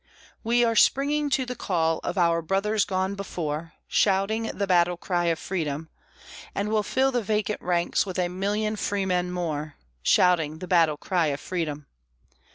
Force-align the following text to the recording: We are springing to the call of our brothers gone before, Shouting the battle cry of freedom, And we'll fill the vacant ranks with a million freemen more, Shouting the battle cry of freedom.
We 0.43 0.63
are 0.63 0.75
springing 0.75 1.29
to 1.29 1.45
the 1.45 1.55
call 1.55 1.99
of 1.99 2.17
our 2.17 2.41
brothers 2.41 2.85
gone 2.85 3.13
before, 3.13 3.73
Shouting 3.87 4.47
the 4.47 4.65
battle 4.65 4.97
cry 4.97 5.25
of 5.25 5.37
freedom, 5.37 5.91
And 6.55 6.69
we'll 6.69 6.81
fill 6.81 7.11
the 7.11 7.21
vacant 7.21 7.61
ranks 7.61 8.03
with 8.03 8.17
a 8.17 8.27
million 8.27 8.77
freemen 8.77 9.29
more, 9.31 9.75
Shouting 10.01 10.57
the 10.57 10.67
battle 10.67 10.97
cry 10.97 11.27
of 11.27 11.39
freedom. 11.39 11.85